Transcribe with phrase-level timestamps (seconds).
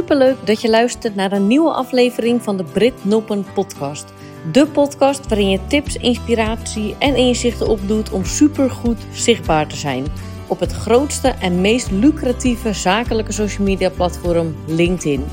[0.00, 4.12] Superleuk dat je luistert naar een nieuwe aflevering van de Brit Noppen podcast.
[4.52, 10.06] De podcast waarin je tips, inspiratie en inzichten opdoet om supergoed zichtbaar te zijn
[10.46, 15.24] op het grootste en meest lucratieve zakelijke social media platform LinkedIn.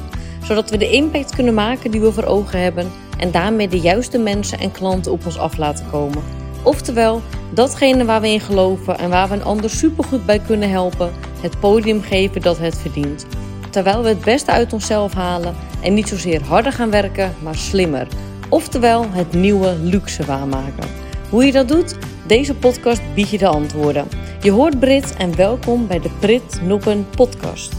[0.44, 4.18] Zodat we de impact kunnen maken die we voor ogen hebben en daarmee de juiste
[4.18, 6.24] mensen en klanten op ons af laten komen.
[6.64, 7.22] Oftewel,
[7.54, 11.12] datgene waar we in geloven en waar we een ander supergoed bij kunnen helpen,
[11.42, 13.26] het podium geven dat het verdient
[13.70, 18.08] terwijl we het beste uit onszelf halen en niet zozeer harder gaan werken, maar slimmer.
[18.50, 20.90] Oftewel het nieuwe luxe waarmaken.
[21.30, 21.96] Hoe je dat doet?
[22.28, 24.08] Deze podcast biedt je de antwoorden.
[24.42, 27.74] Je hoort Brit en welkom bij de Brit Noppen podcast.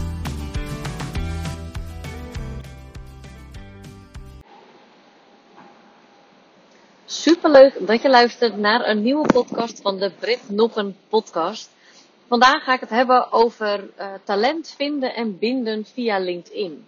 [7.05, 11.69] Superleuk dat je luistert naar een nieuwe podcast van de Brit Noppen podcast.
[12.29, 16.87] Vandaag ga ik het hebben over uh, talent vinden en binden via LinkedIn.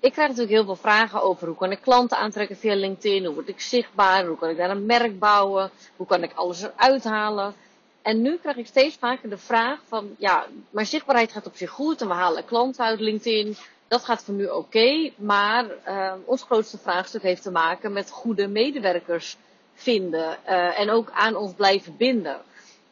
[0.00, 3.34] Ik krijg natuurlijk heel veel vragen over hoe kan ik klanten aantrekken via LinkedIn, hoe
[3.34, 7.04] word ik zichtbaar, hoe kan ik daar een merk bouwen, hoe kan ik alles eruit
[7.04, 7.54] halen.
[8.02, 11.70] En nu krijg ik steeds vaker de vraag van, ja, mijn zichtbaarheid gaat op zich
[11.70, 13.56] goed en we halen klanten uit LinkedIn.
[13.88, 18.48] Dat gaat voor nu oké, maar uh, ons grootste vraagstuk heeft te maken met goede
[18.48, 19.36] medewerkers
[19.74, 22.40] vinden uh, en ook aan ons blijven binden.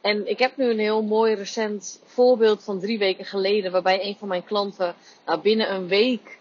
[0.01, 4.17] En ik heb nu een heel mooi recent voorbeeld van drie weken geleden, waarbij een
[4.17, 4.95] van mijn klanten
[5.27, 6.39] nou, binnen een week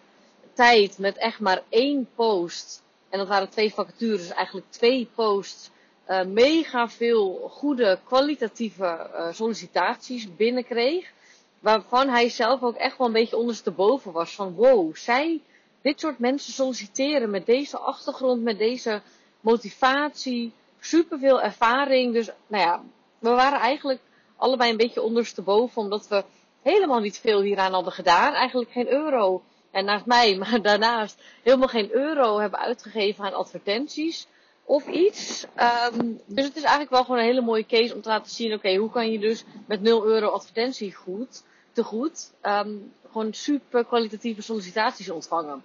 [0.54, 5.70] tijd met echt maar één post, en dat waren twee vacatures, dus eigenlijk twee posts,
[6.10, 11.12] uh, mega veel goede kwalitatieve uh, sollicitaties binnenkreeg.
[11.60, 15.42] Waarvan hij zelf ook echt wel een beetje ondersteboven was van wow, zij,
[15.82, 19.02] dit soort mensen solliciteren met deze achtergrond, met deze
[19.42, 22.14] motivatie, superveel ervaring.
[22.14, 22.84] Dus nou ja,
[23.20, 24.00] we waren eigenlijk
[24.36, 26.24] allebei een beetje ondersteboven, omdat we
[26.62, 28.34] helemaal niet veel hieraan hadden gedaan.
[28.34, 29.44] Eigenlijk geen euro.
[29.72, 34.28] En naast mij, maar daarnaast helemaal geen euro hebben uitgegeven aan advertenties
[34.64, 35.46] of iets.
[35.94, 38.54] Um, dus het is eigenlijk wel gewoon een hele mooie case om te laten zien,
[38.54, 43.86] oké, hoe kan je dus met 0 euro advertentie goed, te goed, um, gewoon super
[43.86, 45.64] kwalitatieve sollicitaties ontvangen.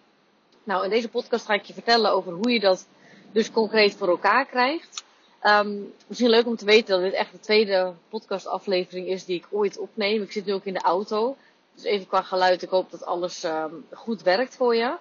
[0.64, 2.86] Nou, in deze podcast ga ik je vertellen over hoe je dat
[3.32, 5.01] dus concreet voor elkaar krijgt.
[5.44, 9.46] Um, misschien leuk om te weten dat dit echt de tweede podcastaflevering is die ik
[9.50, 10.22] ooit opneem.
[10.22, 11.36] Ik zit nu ook in de auto.
[11.74, 14.96] Dus even qua geluid, ik hoop dat alles um, goed werkt voor je.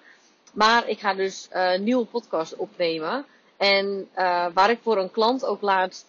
[0.52, 3.24] Maar ik ga dus uh, nieuwe podcast opnemen.
[3.56, 6.06] En uh, waar ik voor een klant ook laatst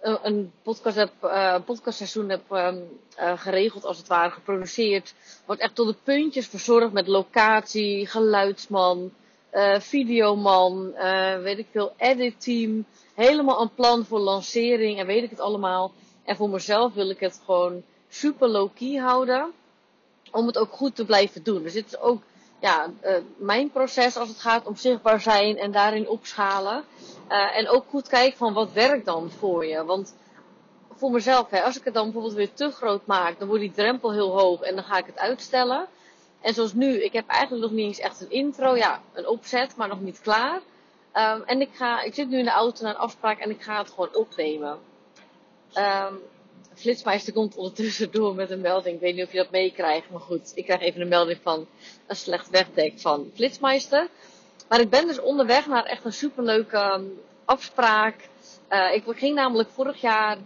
[0.00, 3.00] een, een podcast heb, uh, podcastseizoen heb um,
[3.36, 5.14] geregeld, als het ware, geproduceerd.
[5.46, 9.12] Wordt echt tot de puntjes verzorgd met locatie, geluidsman,
[9.78, 10.92] videoman,
[11.42, 12.84] weet ik veel, editteam
[13.14, 15.92] helemaal een plan voor lancering en weet ik het allemaal.
[16.24, 19.52] En voor mezelf wil ik het gewoon super low-key houden.
[20.30, 21.62] Om het ook goed te blijven doen.
[21.62, 22.22] Dus dit is ook
[22.60, 26.84] ja, uh, mijn proces als het gaat om zichtbaar zijn en daarin opschalen.
[27.28, 29.84] En ook goed kijken van wat werkt dan voor je.
[29.84, 30.14] Want
[30.94, 33.72] voor mezelf, hè, als ik het dan bijvoorbeeld weer te groot maak, dan wordt die
[33.72, 35.86] drempel heel hoog en dan ga ik het uitstellen.
[36.40, 39.76] En zoals nu, ik heb eigenlijk nog niet eens echt een intro, ja, een opzet,
[39.76, 40.60] maar nog niet klaar.
[41.14, 43.62] Um, en ik, ga, ik zit nu in de auto naar een afspraak en ik
[43.62, 44.78] ga het gewoon opnemen.
[45.74, 46.18] Um,
[46.74, 48.94] Flitsmeister komt ondertussen door met een melding.
[48.94, 50.52] Ik weet niet of je dat meekrijgt, maar goed.
[50.54, 51.66] Ik krijg even een melding van
[52.06, 54.08] een slecht wegdek van Flitsmeister.
[54.68, 58.28] Maar ik ben dus onderweg naar echt een superleuke um, afspraak.
[58.70, 60.38] Uh, ik ging namelijk vorig jaar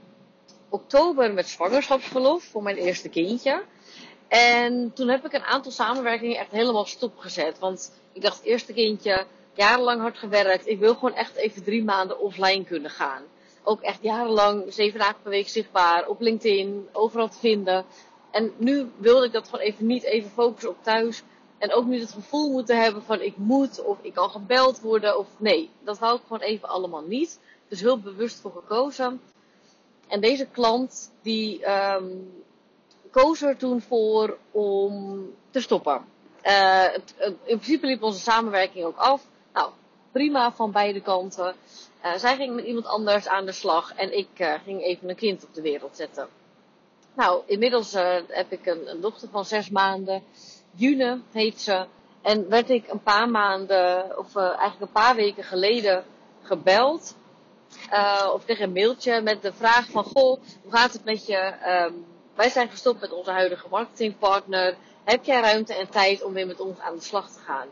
[0.68, 3.62] oktober met zwangerschapsverlof voor mijn eerste kindje.
[4.34, 7.58] En toen heb ik een aantal samenwerkingen echt helemaal stopgezet.
[7.58, 10.66] Want ik dacht, eerste kindje, jarenlang hard gewerkt.
[10.66, 13.22] Ik wil gewoon echt even drie maanden offline kunnen gaan.
[13.62, 17.84] Ook echt jarenlang, zeven dagen per week zichtbaar, op LinkedIn, overal te vinden.
[18.30, 21.22] En nu wilde ik dat gewoon even niet even focussen op thuis.
[21.58, 25.18] En ook niet het gevoel moeten hebben van ik moet of ik kan gebeld worden
[25.18, 25.70] of nee.
[25.84, 27.40] Dat wou ik gewoon even allemaal niet.
[27.68, 29.20] Dus heel bewust voor gekozen.
[30.08, 32.43] En deze klant die um,
[33.14, 36.04] koos er toen voor om te stoppen.
[36.42, 37.14] Het,
[37.44, 39.22] in principe liep onze samenwerking ook af
[39.52, 39.70] nou,
[40.12, 41.54] prima van beide kanten.
[42.04, 45.16] Uh, zij ging met iemand anders aan de slag en ik uh, ging even een
[45.16, 46.28] kind op de wereld zetten.
[47.14, 47.92] Nou, inmiddels
[48.28, 50.22] heb ik een, dochter van zes maanden.
[50.70, 51.86] June heet ze.
[52.22, 56.04] En werd ik een paar maanden, of eigenlijk een paar weken geleden
[56.42, 57.16] gebeld.
[58.32, 61.52] of tegen een mailtje met de vraag van, goh, hoe gaat het met je?
[61.66, 64.76] Um, wij zijn gestopt met onze huidige marketingpartner.
[65.04, 67.68] Heb jij ruimte en tijd om weer met ons aan de slag te gaan?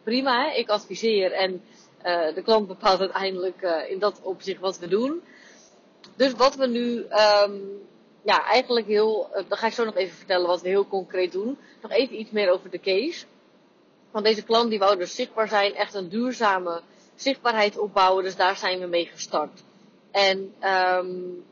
[0.02, 0.56] prima, hè?
[0.56, 1.62] ik adviseer en
[2.04, 5.22] de klant bepaalt uiteindelijk uh, in dat opzicht wat we doen.
[6.16, 7.82] Dus wat we nu, um,
[8.22, 11.32] ja, eigenlijk heel, uh, dan ga ik zo nog even vertellen wat we heel concreet
[11.32, 11.58] doen.
[11.82, 13.24] Nog even iets meer over de case.
[14.10, 16.80] Want deze klant die wou dus zichtbaar zijn, echt een duurzame
[17.14, 18.24] zichtbaarheid opbouwen.
[18.24, 19.62] Dus daar zijn we mee gestart.
[20.10, 21.44] En um,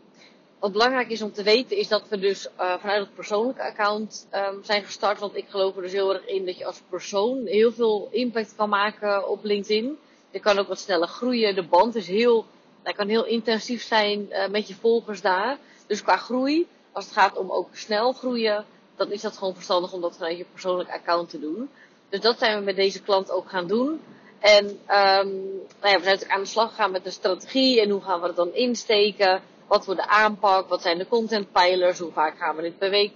[0.58, 4.64] wat belangrijk is om te weten is dat we dus vanuit het persoonlijke account um,
[4.64, 5.19] zijn gestart.
[5.19, 8.54] Want ik geloof er dus heel erg in dat je als persoon heel veel impact
[8.56, 9.99] kan maken op LinkedIn.
[10.32, 11.55] Je kan ook wat sneller groeien.
[11.55, 12.46] De band is heel,
[12.82, 15.58] dat kan heel intensief zijn uh, met je volgers daar.
[15.87, 18.64] Dus qua groei, als het gaat om ook snel groeien,
[18.96, 21.70] dan is dat gewoon verstandig om dat vanuit je persoonlijk account te doen.
[22.08, 24.00] Dus dat zijn we met deze klant ook gaan doen.
[24.38, 27.90] En um, nou ja, we zijn natuurlijk aan de slag gegaan met de strategie en
[27.90, 29.43] hoe gaan we het dan insteken.
[29.67, 30.69] Wat wordt de aanpak?
[30.69, 31.99] Wat zijn de contentpijlers?
[31.99, 33.12] Hoe vaak gaan we dit per week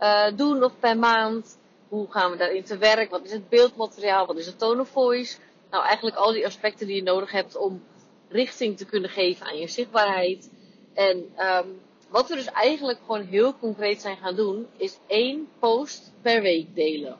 [0.00, 1.58] uh, doen of per maand?
[1.88, 3.10] Hoe gaan we daarin te werk?
[3.10, 4.26] Wat is het beeldmateriaal?
[4.26, 5.36] Wat is het tone of voice?
[5.70, 7.82] Nou, eigenlijk al die aspecten die je nodig hebt om
[8.28, 10.50] richting te kunnen geven aan je zichtbaarheid.
[10.94, 16.12] En um, wat we dus eigenlijk gewoon heel concreet zijn gaan doen, is één post
[16.22, 17.16] per week delen.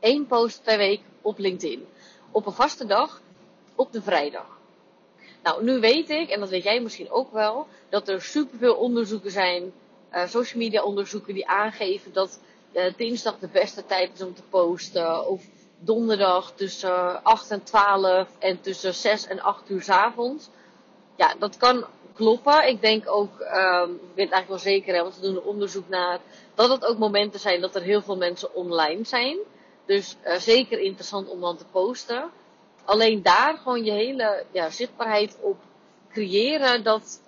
[0.00, 1.86] Eén post per week op LinkedIn
[2.34, 3.22] op een vaste dag
[3.74, 4.46] op de vrijdag.
[5.42, 9.30] Nou, nu weet ik, en dat weet jij misschien ook wel, dat er superveel onderzoeken
[9.30, 9.72] zijn,
[10.12, 12.40] uh, social media onderzoeken, die aangeven dat
[12.72, 15.28] uh, dinsdag de beste tijd is om te posten.
[15.28, 15.44] Of
[15.84, 20.48] donderdag tussen 8 en 12 en tussen 6 en 8 uur s avonds.
[21.16, 21.84] Ja, dat kan
[22.14, 22.68] kloppen.
[22.68, 25.88] Ik denk ook, um, ik weet eigenlijk wel zeker, hè, want we doen een onderzoek
[25.88, 26.18] naar,
[26.54, 29.38] dat het ook momenten zijn dat er heel veel mensen online zijn.
[29.86, 32.30] Dus uh, zeker interessant om dan te posten.
[32.84, 35.56] Alleen daar gewoon je hele ja, zichtbaarheid op
[36.10, 37.20] creëren, dat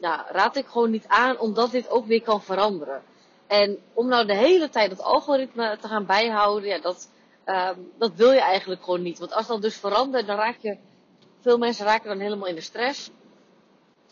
[0.00, 3.02] ja, raad ik gewoon niet aan, omdat dit ook weer kan veranderen.
[3.46, 7.08] En om nou de hele tijd het algoritme te gaan bijhouden, ja, dat,
[7.46, 9.18] um, dat wil je eigenlijk gewoon niet.
[9.18, 10.76] Want als dat dus verandert, dan raak je,
[11.40, 13.10] veel mensen raken dan helemaal in de stress.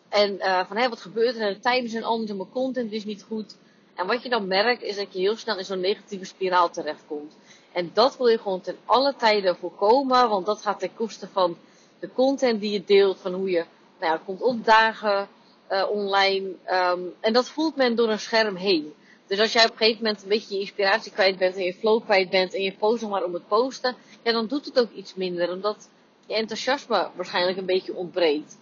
[0.08, 1.54] En uh, van hé, wat gebeurt er?
[1.54, 3.56] De tijden zijn anders en mijn content is niet goed.
[3.94, 7.36] En wat je dan merkt, is dat je heel snel in zo'n negatieve spiraal terechtkomt.
[7.72, 11.56] En dat wil je gewoon ten alle tijden voorkomen, want dat gaat ten koste van
[11.98, 13.64] de content die je deelt, van hoe je
[14.00, 15.28] nou ja, komt opdagen
[15.70, 16.48] uh, online.
[16.70, 18.94] Um, en dat voelt men door een scherm heen.
[19.32, 21.74] Dus als jij op een gegeven moment een beetje je inspiratie kwijt bent en je
[21.74, 24.90] flow kwijt bent en je post maar om het posten, ja, dan doet het ook
[24.90, 25.88] iets minder, omdat
[26.26, 28.58] je enthousiasme waarschijnlijk een beetje ontbreekt.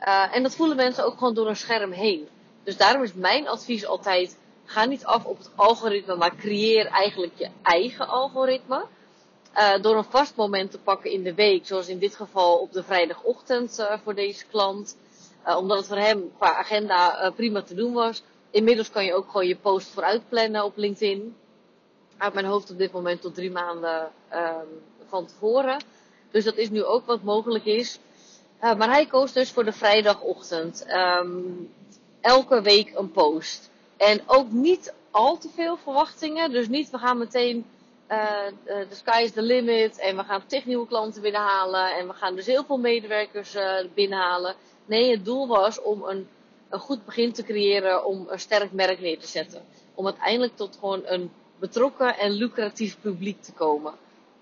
[0.00, 2.28] Uh, en dat voelen mensen ook gewoon door een scherm heen.
[2.64, 7.32] Dus daarom is mijn advies altijd, Ga niet af op het algoritme, maar creëer eigenlijk
[7.36, 8.84] je eigen algoritme.
[9.56, 12.72] Uh, door een vast moment te pakken in de week, zoals in dit geval op
[12.72, 14.96] de vrijdagochtend uh, voor deze klant.
[15.56, 18.22] Omdat het voor hem qua agenda prima te doen was.
[18.56, 21.36] Inmiddels kan je ook gewoon je post vooruit plannen op LinkedIn.
[22.16, 24.66] Uit mijn hoofd op dit moment tot drie maanden ehm,
[25.08, 25.82] van tevoren.
[26.30, 27.98] Dus dat is nu ook wat mogelijk is.
[28.60, 30.86] maar hij koos dus voor de vrijdagochtend.
[30.88, 31.74] Um,
[32.20, 33.70] elke week een post.
[33.96, 36.50] En ook niet al te veel verwachtingen.
[36.50, 37.66] Dus niet, we gaan meteen,
[38.10, 39.98] uh, the sky is the limit.
[39.98, 41.96] En we gaan tig nieuwe klanten binnenhalen.
[41.96, 43.56] En we gaan dus heel veel medewerkers
[43.94, 44.54] binnenhalen.
[44.86, 46.28] Nee, het doel was om een
[46.68, 49.62] een goed begin te creëren om een sterk merk neer te zetten.
[49.94, 53.92] Om uiteindelijk tot gewoon een betrokken en lucratief publiek te komen.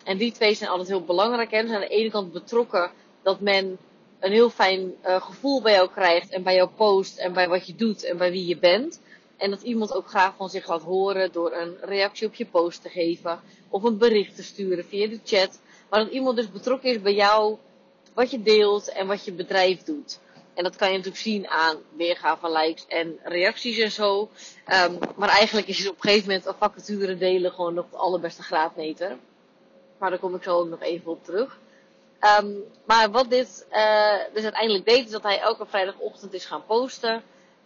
[0.04, 1.50] En die twee zijn altijd heel belangrijk.
[1.50, 1.62] Hè?
[1.62, 2.90] Dus aan de ene kant betrokken
[3.22, 3.78] dat men
[4.20, 7.66] een heel fijn uh, gevoel bij jou krijgt en bij jouw post en bij wat
[7.66, 9.00] je doet en bij wie je bent.
[9.36, 12.82] En dat iemand ook graag van zich laat horen door een reactie op je post
[12.82, 15.60] te geven of een bericht te sturen via de chat.
[15.90, 17.56] Maar dat iemand dus betrokken is bij jou,
[18.14, 20.18] wat je deelt en wat je bedrijf doet.
[20.54, 24.28] En dat kan je natuurlijk zien aan weergave van likes en reacties en zo.
[24.72, 27.96] Um, maar eigenlijk is het op een gegeven moment een vacature delen gewoon nog de
[27.96, 29.16] allerbeste graadmeter.
[29.98, 31.58] Maar daar kom ik zo ook nog even op terug.
[32.40, 36.64] Um, maar wat dit uh, dus uiteindelijk deed, is dat hij elke vrijdagochtend is gaan
[36.66, 37.22] posten.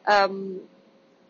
[0.07, 0.69] Um,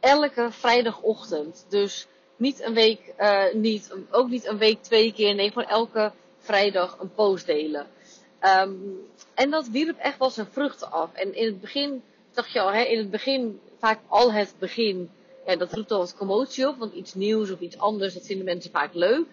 [0.01, 1.67] elke vrijdagochtend.
[1.69, 5.35] Dus niet een week, uh, niet, ook niet een week twee keer.
[5.35, 7.87] Nee, gewoon elke vrijdag een post delen.
[8.43, 9.01] Um,
[9.35, 11.13] en dat wierp echt wel zijn vruchten af.
[11.13, 12.03] En in het begin,
[12.33, 15.11] dacht je al, hè, in het begin, vaak al het begin,
[15.45, 16.79] dat roept al wat commotie op.
[16.79, 19.27] Want iets nieuws of iets anders, dat vinden mensen vaak leuk.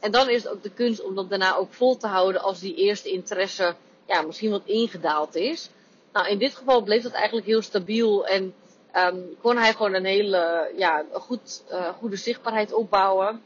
[0.00, 2.60] En dan is het ook de kunst om dat daarna ook vol te houden als
[2.60, 3.74] die eerste interesse
[4.06, 5.70] ja, misschien wat ingedaald is.
[6.12, 8.54] Nou, in dit geval bleef dat eigenlijk heel stabiel en
[8.96, 13.42] um, kon hij gewoon een hele ja, goed, uh, goede zichtbaarheid opbouwen.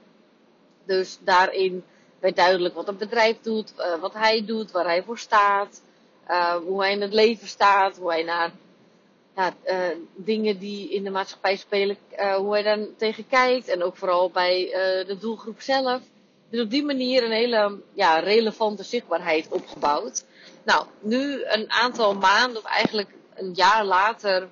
[0.85, 1.85] Dus daarin
[2.21, 5.83] werd duidelijk wat het bedrijf doet, uh, wat hij doet, waar hij voor staat,
[6.29, 8.51] uh, hoe hij in het leven staat, hoe hij naar
[9.37, 11.97] ja, uh, dingen die in de maatschappij spelen,
[12.37, 13.69] hoe hij daar tegen kijkt.
[13.69, 14.69] En ook vooral bij
[15.07, 16.01] de doelgroep zelf.
[16.51, 20.25] Dus op die manier een hele ja, relevante zichtbaarheid opgebouwd.
[20.63, 24.49] Nou, nu een aantal maanden, of eigenlijk een jaar later,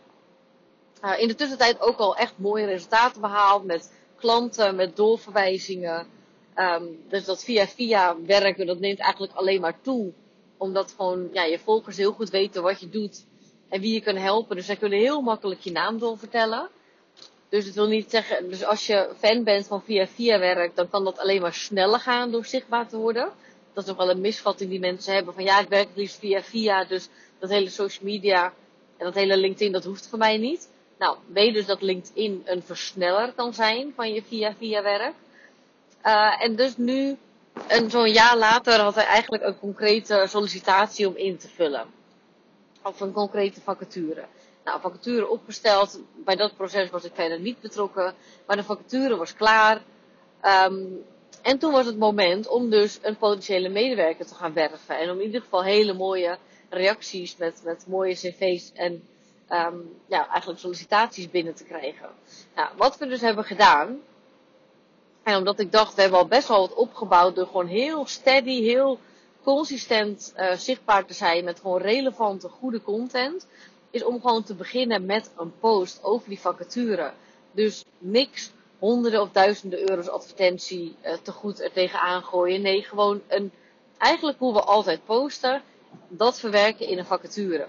[1.17, 6.07] in de tussentijd ook al echt mooie resultaten behaald met klanten, met doorverwijzingen.
[6.59, 10.13] Um, dus dat via via werken, dat neemt eigenlijk alleen maar toe.
[10.57, 13.27] Omdat gewoon ja, je volgers heel goed weten wat je doet
[13.69, 14.57] en wie je kan helpen.
[14.57, 16.69] Dus zij kunnen heel makkelijk je naam doorvertellen.
[17.49, 20.89] Dus het wil niet zeggen, dus als je fan bent van via via werk, dan
[20.89, 23.29] kan dat alleen maar sneller gaan door zichtbaar te worden.
[23.73, 26.43] Dat is nog wel een misvatting die mensen hebben van ja, ik werk liefst via
[26.43, 28.45] via, dus dat hele social media
[28.97, 30.69] en dat hele LinkedIn, dat hoeft voor mij niet.
[30.99, 35.15] Nou, weet dus dat LinkedIn een versneller kan zijn van je via via werk.
[36.05, 37.17] Uh, en dus nu,
[37.89, 41.87] zo'n jaar later, had hij eigenlijk een concrete sollicitatie om in te vullen.
[42.83, 44.25] Of een concrete vacature.
[44.65, 46.01] Nou, vacature opgesteld.
[46.25, 48.15] Bij dat proces was ik verder niet betrokken.
[48.47, 49.83] Maar de vacature was klaar.
[50.45, 51.05] Um,
[51.43, 54.99] en toen was het moment om dus een potentiële medewerker te gaan werven.
[54.99, 56.39] En om in ieder geval hele mooie
[56.69, 59.03] reacties met, met mooie cv's en
[60.07, 62.09] ja, eigenlijk sollicitaties binnen te krijgen.
[62.55, 64.01] Nou, wat we dus hebben gedaan.
[65.29, 68.63] En omdat ik dacht, we hebben al best wel wat opgebouwd door gewoon heel steady,
[68.63, 68.99] heel
[69.43, 73.47] consistent uh, zichtbaar te zijn met gewoon relevante, goede content
[73.91, 77.13] is om gewoon te beginnen met een post over die vacature.
[77.53, 82.63] Dus niks honderden of duizenden euro's advertentie uh, te goed er tegenaan gooien.
[82.63, 83.53] Nee, gewoon een,
[83.99, 85.63] eigenlijk hoe we altijd posten,
[86.09, 87.67] dat verwerken in een vacature.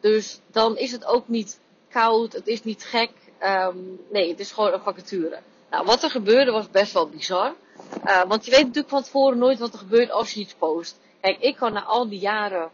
[0.00, 3.10] Dus dan is het ook niet koud, het is niet gek.
[3.42, 5.38] Um, nee, het is gewoon een vacature.
[5.70, 7.54] Nou, wat er gebeurde was best wel bizar.
[8.04, 10.98] Uh, want je weet natuurlijk van tevoren nooit wat er gebeurt als je iets post.
[11.20, 12.70] Kijk, ik kan na al die jaren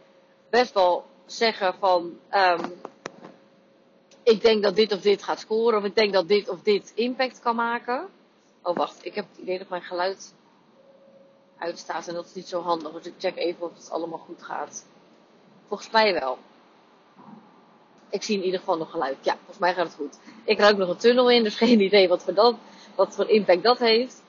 [0.49, 2.73] best wel zeggen van um,
[4.23, 6.91] ik denk dat dit of dit gaat scoren of ik denk dat dit of dit
[6.95, 8.07] impact kan maken.
[8.61, 10.33] Oh wacht, ik heb het idee dat mijn geluid
[11.57, 12.91] uitstaat en dat is niet zo handig.
[12.91, 14.85] Dus ik check even of het allemaal goed gaat.
[15.67, 16.37] Volgens mij wel.
[18.09, 19.17] Ik zie in ieder geval nog geluid.
[19.21, 20.17] Ja, volgens mij gaat het goed.
[20.43, 22.55] Ik ruik nog een tunnel in, dus geen idee wat voor, dat,
[22.97, 24.23] wat voor impact dat heeft.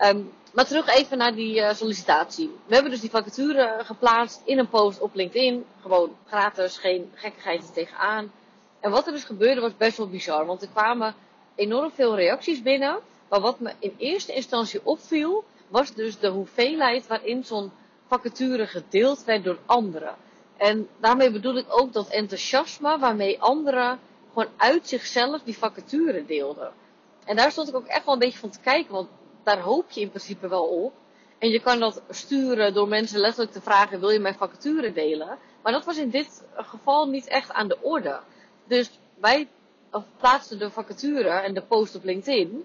[0.00, 2.50] Um, maar terug even naar die uh, sollicitatie.
[2.66, 5.64] We hebben dus die vacature geplaatst in een post op LinkedIn.
[5.80, 8.32] Gewoon gratis, geen gekkigheid er tegenaan.
[8.80, 10.46] En wat er dus gebeurde was best wel bizar.
[10.46, 11.14] Want er kwamen
[11.54, 12.98] enorm veel reacties binnen.
[13.28, 17.72] Maar wat me in eerste instantie opviel, was dus de hoeveelheid waarin zo'n
[18.06, 20.14] vacature gedeeld werd door anderen.
[20.56, 23.98] En daarmee bedoel ik ook dat enthousiasme waarmee anderen
[24.32, 26.72] gewoon uit zichzelf die vacature deelden.
[27.24, 29.08] En daar stond ik ook echt wel een beetje van te kijken, want
[29.42, 30.92] daar hoop je in principe wel op.
[31.38, 35.38] En je kan dat sturen door mensen letterlijk te vragen: wil je mijn vacature delen?
[35.62, 38.20] Maar dat was in dit geval niet echt aan de orde.
[38.66, 39.48] Dus wij
[40.18, 42.64] plaatsten de vacature en de post op LinkedIn.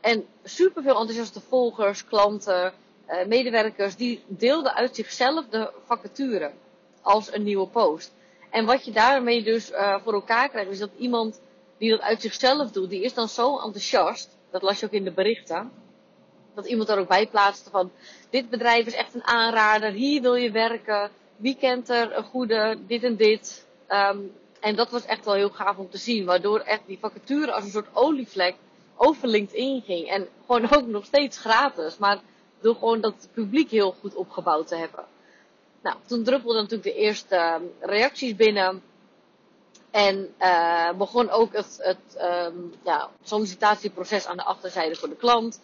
[0.00, 2.72] En superveel enthousiaste volgers, klanten,
[3.08, 6.50] uh, medewerkers, die deelden uit zichzelf de vacature
[7.02, 8.12] als een nieuwe post.
[8.50, 11.40] En wat je daarmee dus uh, voor elkaar krijgt, is dat iemand
[11.78, 14.36] die dat uit zichzelf doet, die is dan zo enthousiast.
[14.50, 15.70] Dat las je ook in de berichten
[16.54, 17.90] dat iemand er ook bij plaatste van,
[18.30, 22.78] dit bedrijf is echt een aanrader, hier wil je werken, wie kent er een goede,
[22.86, 23.66] dit en dit.
[23.88, 26.24] Um, En dat was echt wel heel gaaf om te zien.
[26.24, 28.54] Waardoor echt die vacature als een soort olievlek
[28.96, 30.08] over LinkedIn ging.
[30.08, 31.98] En gewoon ook nog steeds gratis.
[31.98, 32.20] Maar
[32.60, 35.04] door gewoon dat publiek heel goed opgebouwd te hebben.
[35.82, 38.82] Nou, toen druppelden natuurlijk de eerste ehm, reacties binnen.
[39.90, 45.60] En uh, begon ook het, het um, ja, sollicitatieproces aan de achterzijde voor de klant.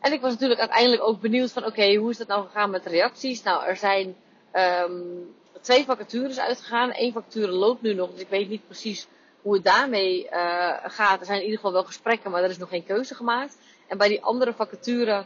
[0.00, 2.86] En ik was natuurlijk uiteindelijk ook benieuwd van oké, hoe is dat nou gegaan met
[2.86, 3.42] reacties?
[3.42, 4.16] Nou, er zijn
[4.52, 6.90] um, twee vacatures uitgegaan.
[6.92, 9.06] Eén vacature loopt nu nog, dus ik weet niet precies
[9.42, 11.20] hoe het daarmee uh, gaat.
[11.20, 13.56] Er zijn in ieder geval wel gesprekken, maar er is nog geen keuze gemaakt.
[13.86, 15.24] En bij die andere vacature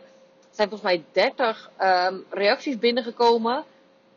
[0.50, 3.64] zijn volgens mij 30 um, reacties binnengekomen.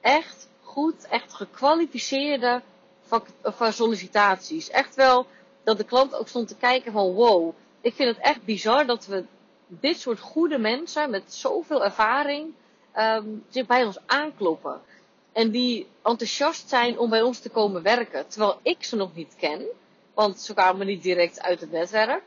[0.01, 2.61] Echt goed, echt gekwalificeerde
[3.71, 4.69] sollicitaties.
[4.69, 5.25] Echt wel
[5.63, 9.05] dat de klant ook stond te kijken van wow, ik vind het echt bizar dat
[9.05, 9.23] we
[9.67, 12.53] dit soort goede mensen met zoveel ervaring
[12.97, 14.81] um, zich bij ons aankloppen.
[15.31, 18.27] En die enthousiast zijn om bij ons te komen werken.
[18.27, 19.65] Terwijl ik ze nog niet ken.
[20.13, 22.23] Want ze kwamen niet direct uit het netwerk.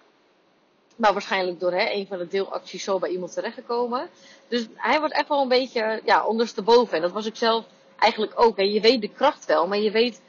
[0.97, 4.09] Maar waarschijnlijk door hè, een van de deelacties zo bij iemand terechtgekomen.
[4.49, 6.97] Dus hij wordt echt wel een beetje ja, ondersteboven.
[6.97, 7.65] En dat was ik zelf
[7.99, 8.59] eigenlijk ook.
[8.59, 10.21] En je weet de kracht wel, maar je weet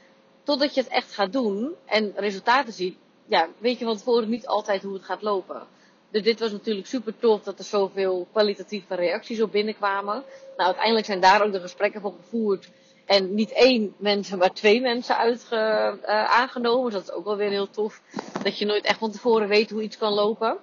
[0.46, 4.46] totdat je het echt gaat doen en resultaten ziet, ja, weet je van tevoren niet
[4.46, 5.66] altijd hoe het gaat lopen.
[6.10, 10.14] Dus dit was natuurlijk super tof dat er zoveel kwalitatieve reacties op binnenkwamen.
[10.56, 12.68] Nou, uiteindelijk zijn daar ook de gesprekken voor gevoerd.
[13.04, 15.56] En niet één mensen, maar twee mensen uitge,
[16.02, 16.84] uh, aangenomen.
[16.84, 18.00] Dus dat is ook wel weer heel tof.
[18.42, 20.56] Dat je nooit echt van tevoren weet hoe iets kan lopen.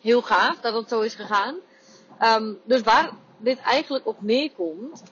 [0.00, 1.56] Heel gaaf dat dat zo is gegaan.
[2.20, 5.02] Um, dus waar dit eigenlijk op neerkomt,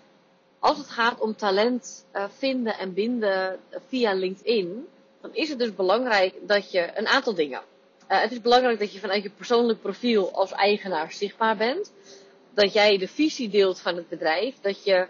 [0.58, 3.58] als het gaat om talent uh, vinden en binden
[3.88, 4.86] via LinkedIn,
[5.20, 7.60] dan is het dus belangrijk dat je een aantal dingen.
[8.08, 11.92] Uh, het is belangrijk dat je vanuit je persoonlijk profiel als eigenaar zichtbaar bent.
[12.54, 14.54] Dat jij de visie deelt van het bedrijf.
[14.60, 15.06] Dat je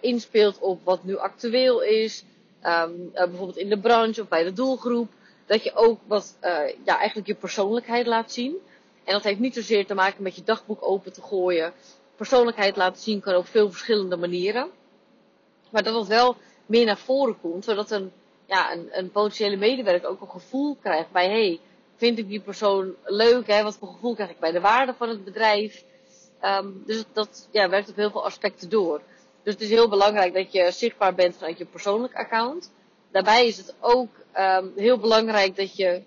[0.00, 2.24] inspeelt op wat nu actueel is.
[2.64, 5.12] Um, bijvoorbeeld in de branche of bij de doelgroep.
[5.46, 6.36] Dat je ook wat,
[6.84, 8.56] ja, eigenlijk je persoonlijkheid laat zien.
[9.04, 11.72] En dat heeft niet zozeer te maken met je dagboek open te gooien.
[12.20, 14.70] Persoonlijkheid laten zien kan op veel verschillende manieren.
[15.70, 18.12] Maar dat het wel meer naar voren komt, zodat een,
[18.46, 21.60] ja, een, een potentiële medewerker ook een gevoel krijgt bij, hey,
[21.96, 23.62] vind ik die persoon leuk, hè?
[23.62, 25.84] wat voor gevoel krijg ik bij de waarde van het bedrijf.
[26.42, 29.00] Um, dus dat ja, werkt op heel veel aspecten door.
[29.42, 32.72] Dus het is heel belangrijk dat je zichtbaar bent vanuit je persoonlijk account.
[33.10, 36.02] Daarbij is het ook um, heel belangrijk dat je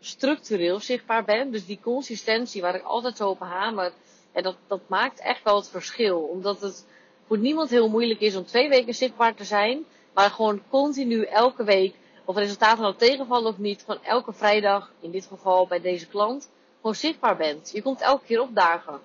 [0.00, 1.52] structureel zichtbaar bent.
[1.52, 3.92] Dus die consistentie waar ik altijd zo op hamer.
[4.34, 6.18] En dat, dat maakt echt wel het verschil.
[6.18, 6.86] Omdat het
[7.26, 9.84] voor niemand heel moeilijk is om twee weken zichtbaar te zijn.
[10.14, 11.94] Maar gewoon continu elke week,
[12.24, 16.50] of resultaten nou tegenvallen of niet, gewoon elke vrijdag, in dit geval bij deze klant,
[16.76, 17.70] gewoon zichtbaar bent.
[17.72, 19.00] Je komt elke keer opdagen.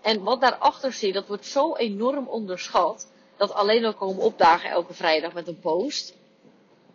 [0.00, 3.10] En wat daarachter zit, dat wordt zo enorm onderschat.
[3.36, 6.16] Dat alleen al komen opdagen elke vrijdag met een post.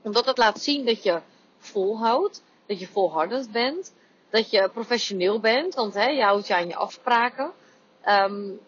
[0.01, 1.21] Omdat het laat zien dat je
[1.57, 3.93] volhoudt, dat je volhardend bent,
[4.29, 7.51] dat je professioneel bent, want hè, je houdt je aan je afspraken.
[8.07, 8.59] Um,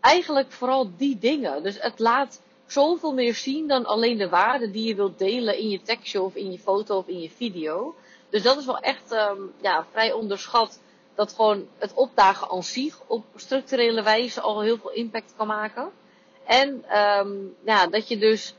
[0.00, 1.62] eigenlijk vooral die dingen.
[1.62, 5.68] Dus het laat zoveel meer zien dan alleen de waarde die je wilt delen in
[5.68, 7.94] je tekstje of in je foto of in je video.
[8.28, 10.80] Dus dat is wel echt um, ja, vrij onderschat.
[11.14, 15.90] Dat gewoon het opdagen aan zich op structurele wijze al heel veel impact kan maken.
[16.44, 18.54] En um, ja, dat je dus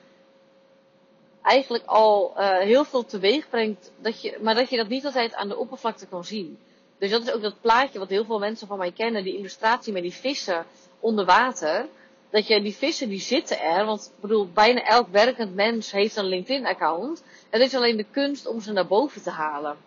[1.41, 5.33] eigenlijk al uh, heel veel teweeg brengt, dat je, maar dat je dat niet altijd
[5.33, 6.59] aan de oppervlakte kan zien.
[7.01, 9.93] Dus dat is ook dat plaatje wat heel veel mensen van mij kennen, die illustratie
[9.93, 10.65] met die vissen
[10.99, 11.87] onder water.
[12.29, 16.15] Dat je die vissen die zitten er, want ik bedoel, bijna elk werkend mens heeft
[16.15, 17.23] een LinkedIn account.
[17.49, 19.77] Het is alleen de kunst om ze naar boven te halen.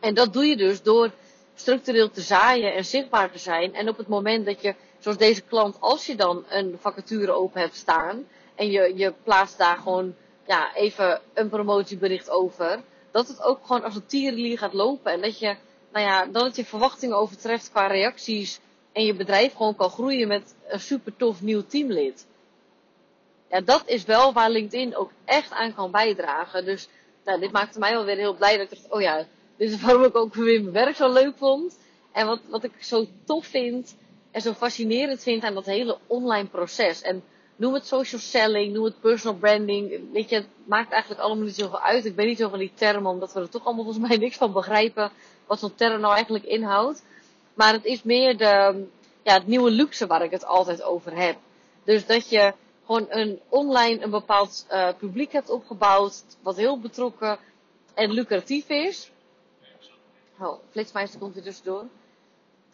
[0.00, 1.10] En dat doe je dus door
[1.54, 3.74] structureel te zaaien en zichtbaar te zijn.
[3.74, 7.60] En op het moment dat je, zoals deze klant, als je dan een vacature open
[7.60, 8.26] hebt staan.
[8.54, 10.14] En je, je plaatst daar gewoon
[10.46, 12.82] ja, even een promotiebericht over.
[13.10, 15.12] Dat het ook gewoon als een tierenlier gaat lopen.
[15.12, 15.56] En dat je,
[15.92, 18.60] nou ja, dat het je verwachtingen overtreft qua reacties
[18.92, 22.26] en je bedrijf gewoon kan groeien met een super tof nieuw teamlid.
[23.50, 26.64] Ja, dat is wel waar LinkedIn ook echt aan kan bijdragen.
[26.64, 26.88] Dus
[27.24, 29.26] nou, dit maakte mij wel weer heel blij dat ik dacht, oh ja,
[29.56, 31.78] dit is waarom ik ook weer mijn werk zo leuk vond.
[32.12, 33.96] En wat, wat ik zo tof vind
[34.30, 37.02] en zo fascinerend vind aan dat hele online proces.
[37.02, 37.22] En
[37.56, 40.12] noem het social selling, noem het personal branding.
[40.12, 42.04] Weet je, het maakt eigenlijk allemaal niet zoveel uit.
[42.04, 44.36] Ik ben niet zo van die termen, omdat we er toch allemaal volgens mij niks
[44.36, 45.10] van begrijpen.
[45.50, 47.02] Wat zo'n term nou eigenlijk inhoudt.
[47.54, 48.84] Maar het is meer de,
[49.22, 51.36] ja, het nieuwe luxe waar ik het altijd over heb.
[51.84, 52.54] Dus dat je
[52.86, 57.38] gewoon een online een bepaald uh, publiek hebt opgebouwd, wat heel betrokken
[57.94, 59.10] en lucratief is.
[60.40, 61.84] Oh, Flitsmeister komt weer tussendoor.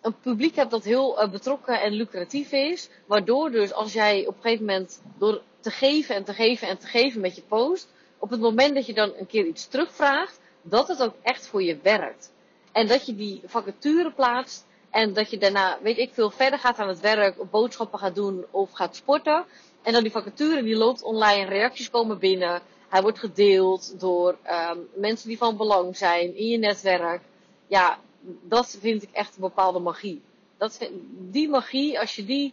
[0.00, 4.34] Een publiek hebt dat heel uh, betrokken en lucratief is, waardoor dus als jij op
[4.36, 7.88] een gegeven moment door te geven en te geven en te geven met je post,
[8.18, 11.62] op het moment dat je dan een keer iets terugvraagt, dat het ook echt voor
[11.62, 12.34] je werkt.
[12.76, 16.78] En dat je die vacature plaatst en dat je daarna, weet ik veel, verder gaat
[16.78, 19.44] aan het werk, boodschappen gaat doen of gaat sporten.
[19.82, 22.60] En dan die vacature die loopt online, reacties komen binnen.
[22.88, 24.38] Hij wordt gedeeld door
[24.70, 27.22] um, mensen die van belang zijn in je netwerk.
[27.66, 27.98] Ja,
[28.42, 30.22] dat vind ik echt een bepaalde magie.
[30.58, 32.52] Dat, die magie, als je die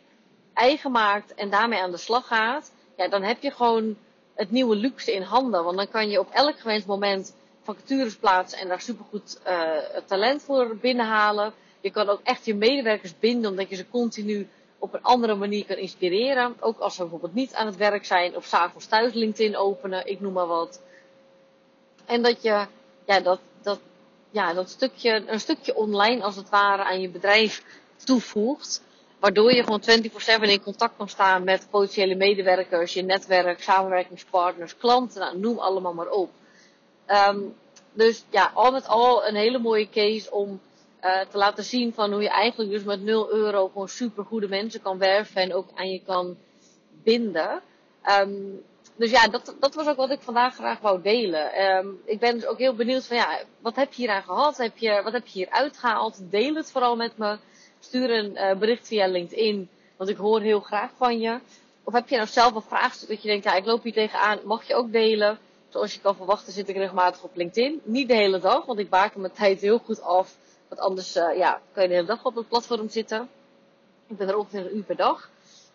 [0.53, 3.97] eigen maakt en daarmee aan de slag gaat, ja, dan heb je gewoon
[4.35, 5.63] het nieuwe luxe in handen.
[5.63, 7.33] Want dan kan je op elk gewenst moment
[7.63, 9.71] vacatures plaatsen en daar supergoed uh,
[10.05, 11.53] talent voor binnenhalen.
[11.81, 14.47] Je kan ook echt je medewerkers binden, omdat je ze continu
[14.77, 16.55] op een andere manier kan inspireren.
[16.59, 20.19] Ook als ze bijvoorbeeld niet aan het werk zijn of s'avonds thuis LinkedIn openen, ik
[20.19, 20.81] noem maar wat.
[22.05, 22.65] En dat je
[23.05, 23.79] ja, dat, dat,
[24.31, 27.63] ja, dat stukje, een stukje online als het ware aan je bedrijf
[28.03, 28.81] toevoegt.
[29.19, 29.81] Waardoor je gewoon
[30.39, 35.93] 24-7 in contact kan staan met potentiële medewerkers, je netwerk, samenwerkingspartners, klanten, nou, noem allemaal
[35.93, 36.29] maar op.
[37.07, 37.55] Um,
[37.93, 40.59] dus ja, al met al een hele mooie case om
[41.03, 44.47] uh, te laten zien van hoe je eigenlijk dus met 0 euro gewoon super goede
[44.47, 46.37] mensen kan werven en ook aan je kan
[47.03, 47.61] binden.
[48.19, 48.63] Um,
[48.95, 51.61] dus ja, dat, dat was ook wat ik vandaag graag wou delen.
[51.61, 54.57] Um, ik ben dus ook heel benieuwd van ja, wat heb je hier aan gehad?
[54.57, 56.31] Heb je, wat heb je hier uitgehaald?
[56.31, 57.37] Deel het vooral met me.
[57.79, 61.39] Stuur een uh, bericht via LinkedIn, want ik hoor heel graag van je.
[61.83, 64.39] Of heb je nou zelf een vraagstuk dat je denkt, ja, ik loop hier tegenaan,
[64.43, 65.39] mag je ook delen?
[65.73, 67.81] Zoals je kan verwachten zit ik regelmatig op LinkedIn.
[67.83, 70.35] Niet de hele dag, want ik baken mijn tijd heel goed af.
[70.67, 73.29] Want anders uh, ja, kan je de hele dag op het platform zitten.
[74.07, 75.29] Ik ben er ongeveer een uur per dag.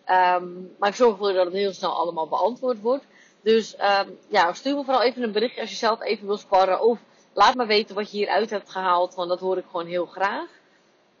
[0.09, 3.03] Um, maar ik zorg ervoor dat het heel snel allemaal beantwoord wordt.
[3.41, 6.81] Dus um, ja, stuur me vooral even een berichtje als je zelf even wil sparren.
[6.81, 6.99] Of
[7.33, 10.47] laat me weten wat je hieruit hebt gehaald, want dat hoor ik gewoon heel graag.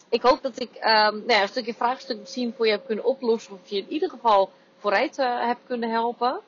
[0.09, 3.05] Ik hoop dat ik um, nou ja, een stukje vraagstuk misschien voor je heb kunnen
[3.05, 3.53] oplossen.
[3.53, 6.39] Of je in ieder geval vooruit uh, heb kunnen helpen.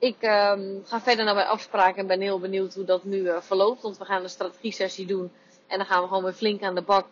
[0.00, 3.36] Ik um, ga verder naar mijn afspraak en ben heel benieuwd hoe dat nu uh,
[3.40, 3.82] verloopt.
[3.82, 5.30] Want we gaan een strategie sessie doen.
[5.66, 7.06] En dan gaan we gewoon weer flink aan de bak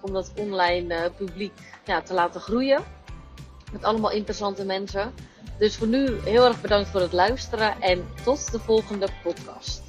[0.00, 1.52] om dat online uh, publiek
[1.84, 2.84] ja, te laten groeien.
[3.72, 5.14] Met allemaal interessante mensen.
[5.58, 9.82] Dus voor nu heel erg bedankt voor het luisteren en tot de volgende podcast.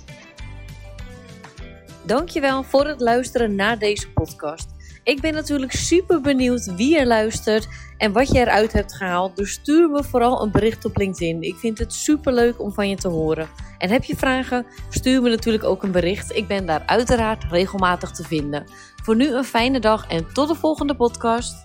[2.04, 4.75] Dankjewel voor het luisteren naar deze podcast.
[5.06, 9.36] Ik ben natuurlijk super benieuwd wie er luistert en wat je eruit hebt gehaald.
[9.36, 11.42] Dus stuur me vooral een bericht op LinkedIn.
[11.42, 13.48] Ik vind het super leuk om van je te horen.
[13.78, 14.66] En heb je vragen?
[14.90, 16.36] Stuur me natuurlijk ook een bericht.
[16.36, 18.66] Ik ben daar uiteraard regelmatig te vinden.
[19.04, 21.65] Voor nu een fijne dag en tot de volgende podcast.